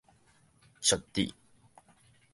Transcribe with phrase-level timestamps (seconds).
[0.81, 1.31] 屬佇